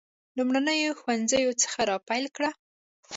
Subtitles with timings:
[0.37, 2.51] لومړنیو ښوونځیو څخه را پیل کړه.